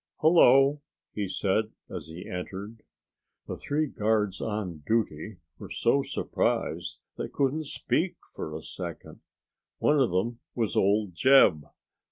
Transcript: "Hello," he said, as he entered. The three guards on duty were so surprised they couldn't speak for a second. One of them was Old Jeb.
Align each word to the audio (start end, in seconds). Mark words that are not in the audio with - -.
"Hello," 0.21 0.81
he 1.13 1.27
said, 1.27 1.73
as 1.87 2.07
he 2.07 2.27
entered. 2.27 2.81
The 3.45 3.55
three 3.55 3.85
guards 3.85 4.41
on 4.41 4.79
duty 4.87 5.37
were 5.59 5.69
so 5.69 6.01
surprised 6.01 6.97
they 7.19 7.27
couldn't 7.27 7.65
speak 7.65 8.15
for 8.33 8.55
a 8.57 8.63
second. 8.63 9.21
One 9.77 9.99
of 9.99 10.09
them 10.09 10.39
was 10.55 10.75
Old 10.75 11.13
Jeb. 11.13 11.67